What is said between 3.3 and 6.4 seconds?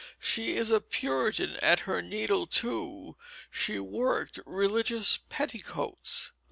She works religious petticoats."